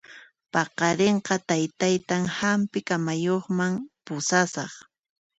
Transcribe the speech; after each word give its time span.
Paqarinqa 0.53 1.35
taytaytan 1.49 2.23
hampi 2.37 2.79
kamayuqman 2.87 3.73
pusasaq 4.05 4.73